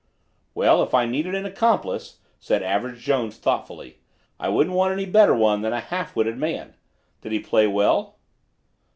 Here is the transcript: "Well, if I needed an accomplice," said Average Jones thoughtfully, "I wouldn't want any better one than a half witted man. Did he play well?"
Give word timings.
"Well, 0.55 0.81
if 0.81 0.95
I 0.95 1.05
needed 1.05 1.35
an 1.35 1.45
accomplice," 1.45 2.21
said 2.39 2.63
Average 2.63 3.01
Jones 3.03 3.37
thoughtfully, 3.37 3.99
"I 4.39 4.49
wouldn't 4.49 4.75
want 4.75 4.93
any 4.93 5.05
better 5.05 5.35
one 5.35 5.61
than 5.61 5.73
a 5.73 5.79
half 5.79 6.15
witted 6.15 6.37
man. 6.37 6.73
Did 7.21 7.31
he 7.33 7.39
play 7.39 7.67
well?" 7.67 8.17